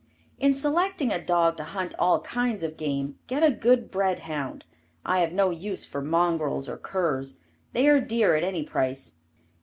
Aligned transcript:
In 0.39 0.51
selecting 0.51 1.13
a 1.13 1.23
dog 1.23 1.57
to 1.57 1.63
hunt 1.63 1.93
all 1.99 2.21
kinds 2.21 2.63
of 2.63 2.75
game, 2.75 3.19
get 3.27 3.43
a 3.43 3.51
good 3.51 3.91
bred 3.91 4.21
hound. 4.21 4.65
I 5.05 5.19
have 5.19 5.31
no 5.31 5.51
use 5.51 5.85
for 5.85 6.01
mongrels 6.01 6.67
or 6.67 6.77
curs. 6.77 7.37
They 7.73 7.87
are 7.87 8.01
dear 8.01 8.35
at 8.35 8.43
any 8.43 8.63
price. 8.63 9.11